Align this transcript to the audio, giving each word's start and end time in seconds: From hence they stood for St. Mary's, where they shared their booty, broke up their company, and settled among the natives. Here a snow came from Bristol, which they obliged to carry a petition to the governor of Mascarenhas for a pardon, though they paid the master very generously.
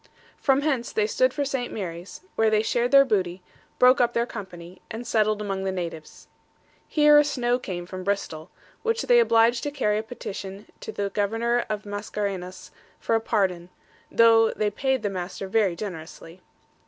From 0.39 0.61
hence 0.63 0.91
they 0.91 1.05
stood 1.05 1.31
for 1.31 1.45
St. 1.45 1.71
Mary's, 1.71 2.21
where 2.33 2.49
they 2.49 2.63
shared 2.63 2.89
their 2.89 3.05
booty, 3.05 3.43
broke 3.77 4.01
up 4.01 4.13
their 4.15 4.25
company, 4.25 4.81
and 4.89 5.05
settled 5.05 5.39
among 5.43 5.63
the 5.63 5.71
natives. 5.71 6.27
Here 6.87 7.19
a 7.19 7.23
snow 7.23 7.59
came 7.59 7.85
from 7.85 8.03
Bristol, 8.03 8.49
which 8.81 9.03
they 9.03 9.19
obliged 9.19 9.61
to 9.61 9.69
carry 9.69 9.99
a 9.99 10.01
petition 10.01 10.65
to 10.79 10.91
the 10.91 11.11
governor 11.11 11.65
of 11.69 11.85
Mascarenhas 11.85 12.71
for 12.99 13.13
a 13.13 13.21
pardon, 13.21 13.69
though 14.09 14.49
they 14.53 14.71
paid 14.71 15.03
the 15.03 15.09
master 15.11 15.47
very 15.47 15.75
generously. 15.75 16.41